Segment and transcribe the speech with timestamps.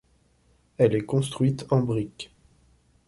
[0.79, 2.31] Elle est construite en briques.